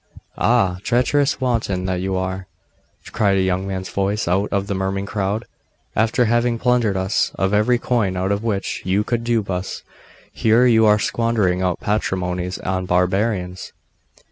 [0.35, 0.77] 'Ah!
[0.81, 2.47] treacherous wanton that you are!'
[3.11, 5.45] cried a young man's voice out of the murmuring crowd.
[5.95, 9.83] 'After having plundered us of every coin out of which you could dupe us,
[10.33, 13.73] here you are squandering our patrimonies on barbarians!